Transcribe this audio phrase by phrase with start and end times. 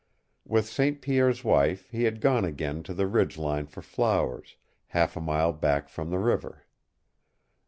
[0.47, 0.99] With St.
[0.99, 4.55] Pierre's wife he had gone again to the ridge line for flowers,
[4.87, 6.65] half a mile back from the river.